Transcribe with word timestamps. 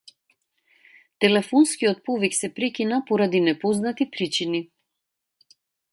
Телефонскиот 1.25 1.97
повик 2.05 2.33
се 2.37 2.51
прекина 2.57 3.01
поради 3.11 3.41
непознати 3.49 4.11
причини. 4.17 4.67